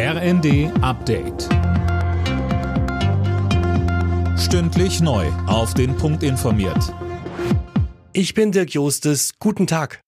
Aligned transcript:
RND 0.00 0.70
Update. 0.80 1.48
Stündlich 4.38 5.00
neu. 5.00 5.26
Auf 5.48 5.74
den 5.74 5.96
Punkt 5.96 6.22
informiert. 6.22 6.94
Ich 8.12 8.32
bin 8.32 8.52
Dirk 8.52 8.74
Jostes. 8.74 9.40
Guten 9.40 9.66
Tag. 9.66 10.00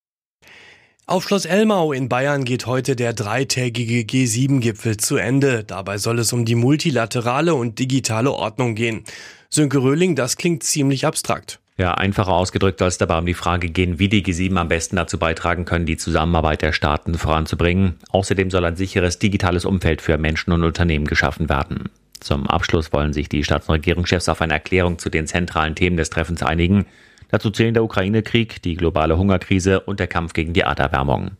Auf 1.07 1.25
Schloss 1.25 1.43
Elmau 1.43 1.91
in 1.91 2.07
Bayern 2.07 2.45
geht 2.45 2.67
heute 2.67 2.95
der 2.95 3.11
dreitägige 3.11 4.03
G7-Gipfel 4.03 4.95
zu 4.95 5.17
Ende. 5.17 5.65
Dabei 5.65 5.97
soll 5.97 6.19
es 6.19 6.31
um 6.31 6.45
die 6.45 6.55
multilaterale 6.55 7.53
und 7.53 7.77
digitale 7.77 8.31
Ordnung 8.31 8.75
gehen. 8.75 9.03
Sönke 9.49 9.79
Röhling, 9.79 10.15
das 10.15 10.37
klingt 10.37 10.63
ziemlich 10.63 11.05
abstrakt. 11.05 11.60
Ja, 11.81 11.95
einfacher 11.95 12.33
ausgedrückt 12.33 12.77
soll 12.77 12.89
es 12.89 12.99
dabei 12.99 13.17
um 13.17 13.25
die 13.25 13.33
Frage 13.33 13.67
gehen, 13.67 13.97
wie 13.97 14.07
die 14.07 14.23
G7 14.23 14.55
am 14.55 14.67
besten 14.67 14.97
dazu 14.97 15.17
beitragen 15.17 15.65
können, 15.65 15.87
die 15.87 15.97
Zusammenarbeit 15.97 16.61
der 16.61 16.73
Staaten 16.73 17.15
voranzubringen. 17.15 17.95
Außerdem 18.11 18.51
soll 18.51 18.65
ein 18.65 18.75
sicheres 18.75 19.17
digitales 19.17 19.65
Umfeld 19.65 20.03
für 20.03 20.15
Menschen 20.19 20.53
und 20.53 20.63
Unternehmen 20.63 21.07
geschaffen 21.07 21.49
werden. 21.49 21.89
Zum 22.19 22.45
Abschluss 22.45 22.93
wollen 22.93 23.13
sich 23.13 23.29
die 23.29 23.43
Staats- 23.43 23.67
und 23.67 23.73
Regierungschefs 23.73 24.29
auf 24.29 24.43
eine 24.43 24.53
Erklärung 24.53 24.99
zu 24.99 25.09
den 25.09 25.25
zentralen 25.25 25.73
Themen 25.73 25.97
des 25.97 26.11
Treffens 26.11 26.43
einigen. 26.43 26.85
Dazu 27.29 27.49
zählen 27.49 27.73
der 27.73 27.83
Ukraine-Krieg, 27.83 28.61
die 28.61 28.75
globale 28.75 29.17
Hungerkrise 29.17 29.79
und 29.79 29.99
der 29.99 30.05
Kampf 30.05 30.33
gegen 30.33 30.53
die 30.53 30.59
Erderwärmung. 30.59 31.31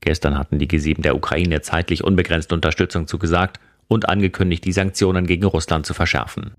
Gestern 0.00 0.36
hatten 0.36 0.58
die 0.58 0.66
G7 0.66 1.02
der 1.02 1.14
Ukraine 1.14 1.60
zeitlich 1.60 2.02
unbegrenzte 2.02 2.56
Unterstützung 2.56 3.06
zugesagt 3.06 3.60
und 3.86 4.08
angekündigt, 4.08 4.64
die 4.64 4.72
Sanktionen 4.72 5.28
gegen 5.28 5.44
Russland 5.44 5.86
zu 5.86 5.94
verschärfen. 5.94 6.50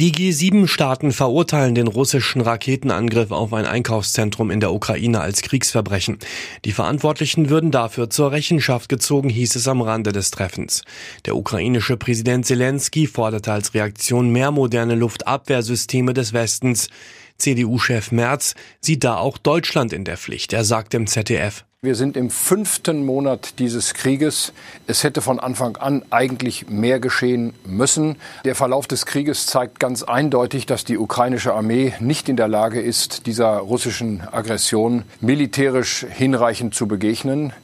Die 0.00 0.12
G7-Staaten 0.12 1.12
verurteilen 1.12 1.74
den 1.74 1.86
russischen 1.86 2.40
Raketenangriff 2.40 3.30
auf 3.32 3.52
ein 3.52 3.66
Einkaufszentrum 3.66 4.50
in 4.50 4.58
der 4.58 4.72
Ukraine 4.72 5.20
als 5.20 5.42
Kriegsverbrechen. 5.42 6.16
Die 6.64 6.72
Verantwortlichen 6.72 7.50
würden 7.50 7.70
dafür 7.70 8.08
zur 8.08 8.32
Rechenschaft 8.32 8.88
gezogen, 8.88 9.28
hieß 9.28 9.56
es 9.56 9.68
am 9.68 9.82
Rande 9.82 10.12
des 10.12 10.30
Treffens. 10.30 10.84
Der 11.26 11.36
ukrainische 11.36 11.98
Präsident 11.98 12.46
Zelensky 12.46 13.06
forderte 13.06 13.52
als 13.52 13.74
Reaktion 13.74 14.30
mehr 14.30 14.52
moderne 14.52 14.94
Luftabwehrsysteme 14.94 16.14
des 16.14 16.32
Westens. 16.32 16.88
CDU-Chef 17.36 18.10
Merz 18.10 18.54
sieht 18.80 19.04
da 19.04 19.18
auch 19.18 19.36
Deutschland 19.36 19.92
in 19.92 20.04
der 20.04 20.16
Pflicht. 20.16 20.54
Er 20.54 20.64
sagt 20.64 20.94
im 20.94 21.08
ZDF. 21.08 21.66
Wir 21.82 21.94
sind 21.94 22.18
im 22.18 22.28
fünften 22.28 23.06
Monat 23.06 23.58
dieses 23.58 23.94
Krieges. 23.94 24.52
Es 24.86 25.02
hätte 25.02 25.22
von 25.22 25.40
Anfang 25.40 25.78
an 25.78 26.02
eigentlich 26.10 26.68
mehr 26.68 27.00
geschehen 27.00 27.54
müssen. 27.64 28.16
Der 28.44 28.54
Verlauf 28.54 28.86
des 28.86 29.06
Krieges 29.06 29.46
zeigt 29.46 29.80
ganz 29.80 30.02
eindeutig, 30.02 30.66
dass 30.66 30.84
die 30.84 30.98
ukrainische 30.98 31.54
Armee 31.54 31.94
nicht 31.98 32.28
in 32.28 32.36
der 32.36 32.48
Lage 32.48 32.82
ist, 32.82 33.24
dieser 33.26 33.60
russischen 33.60 34.20
Aggression 34.30 35.04
militärisch 35.22 36.04
hinreichend 36.06 36.74
zu 36.74 36.86
begegnen. 36.86 37.54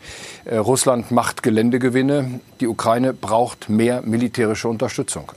Äh, 0.47 0.57
Russland 0.57 1.11
macht 1.11 1.43
Geländegewinne. 1.43 2.41
Die 2.61 2.69
Ukraine 2.69 3.13
braucht 3.13 3.69
mehr 3.69 4.01
militärische 4.01 4.69
Unterstützung. 4.69 5.31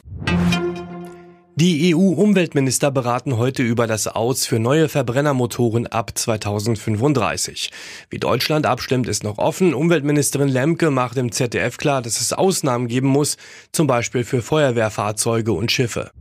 Die 1.62 1.94
EU-Umweltminister 1.94 2.90
beraten 2.90 3.36
heute 3.36 3.64
über 3.64 3.86
das 3.86 4.08
Aus 4.08 4.46
für 4.46 4.60
neue 4.60 4.88
Verbrennermotoren 4.88 5.88
ab 5.88 6.18
2035. 6.18 7.70
Wie 8.10 8.18
Deutschland 8.18 8.66
abstimmt, 8.66 9.10
ist 9.10 9.26
noch 9.26 9.40
offen. 9.40 9.74
Umweltministerin 9.74 10.48
Lemke 10.48 10.90
macht 10.90 11.18
im 11.18 11.34
ZDF 11.34 11.76
klar, 11.76 12.02
dass 12.02 12.22
es 12.22 12.32
Ausnahmen 12.32 12.88
geben 12.88 13.10
muss, 13.10 13.36
zum 13.74 13.88
Beispiel 13.88 14.24
für 14.24 14.42
Feuerwehrfahrzeuge 14.42 15.52
und 15.52 15.70
Schiffe. 15.70 16.12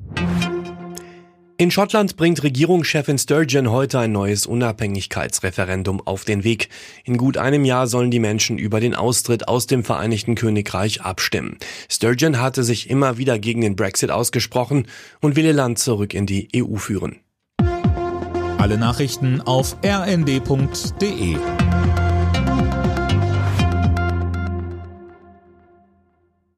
In 1.61 1.73
Schottland 1.73 2.17
bringt 2.17 2.45
Regierungschefin 2.45 3.19
Sturgeon 3.19 3.73
heute 3.73 3.99
ein 3.99 4.13
neues 4.13 4.47
Unabhängigkeitsreferendum 4.47 6.01
auf 6.07 6.25
den 6.25 6.45
Weg. 6.45 6.69
In 7.03 7.17
gut 7.17 7.37
einem 7.37 7.65
Jahr 7.65 7.89
sollen 7.89 8.13
die 8.13 8.21
Menschen 8.21 8.59
über 8.59 8.79
den 8.79 8.95
Austritt 8.95 9.49
aus 9.49 9.67
dem 9.67 9.83
Vereinigten 9.83 10.37
Königreich 10.37 11.01
abstimmen. 11.01 11.59
Sturgeon 11.91 12.41
hatte 12.41 12.63
sich 12.63 12.89
immer 12.89 13.19
wieder 13.19 13.41
gegen 13.41 13.63
den 13.63 13.75
Brexit 13.75 14.13
ausgesprochen 14.13 14.87
und 15.21 15.35
will 15.35 15.47
ihr 15.47 15.53
Land 15.53 15.81
zurück 15.81 16.15
in 16.15 16.27
die 16.27 16.49
EU 16.55 16.77
führen. 16.77 17.17
Alle 18.59 18.79
Nachrichten 18.79 19.41
auf 19.41 19.79
rnd.de 19.85 21.39